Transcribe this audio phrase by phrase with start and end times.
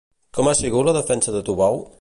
[0.37, 1.83] Com ha sigut la defensa de Tubau?